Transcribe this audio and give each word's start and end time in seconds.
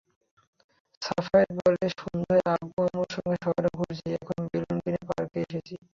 সাফায়েত 1.01 1.49
বলে, 1.57 1.85
সন্ধ্যায় 1.93 2.43
আব্বু-আম্মুর 2.53 3.09
সঙ্গে 3.15 3.37
শহর 3.43 3.63
ঘুরেছি, 3.77 4.07
এখন 4.17 4.37
বেলুন 4.51 4.77
কিনতে 4.83 5.03
পার্কে 5.09 5.37
এসেছি। 5.45 5.75